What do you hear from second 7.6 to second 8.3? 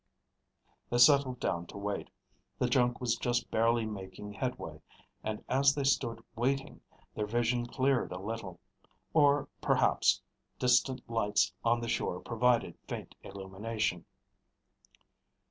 cleared a